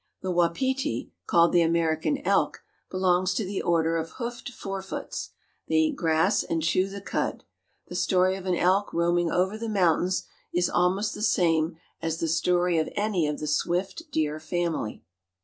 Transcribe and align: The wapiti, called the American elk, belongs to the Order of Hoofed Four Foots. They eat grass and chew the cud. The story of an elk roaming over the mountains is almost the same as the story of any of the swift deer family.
The 0.21 0.31
wapiti, 0.33 1.11
called 1.27 1.51
the 1.53 1.61
American 1.61 2.17
elk, 2.25 2.63
belongs 2.89 3.35
to 3.35 3.45
the 3.45 3.61
Order 3.61 3.97
of 3.97 4.13
Hoofed 4.13 4.49
Four 4.49 4.81
Foots. 4.81 5.29
They 5.67 5.75
eat 5.75 5.95
grass 5.95 6.41
and 6.41 6.63
chew 6.63 6.89
the 6.89 7.01
cud. 7.01 7.43
The 7.87 7.93
story 7.93 8.35
of 8.35 8.47
an 8.47 8.55
elk 8.55 8.93
roaming 8.95 9.29
over 9.29 9.59
the 9.59 9.69
mountains 9.69 10.23
is 10.51 10.71
almost 10.71 11.13
the 11.13 11.21
same 11.21 11.77
as 12.01 12.17
the 12.17 12.27
story 12.27 12.79
of 12.79 12.89
any 12.95 13.27
of 13.27 13.37
the 13.39 13.45
swift 13.45 14.09
deer 14.11 14.39
family. 14.39 15.03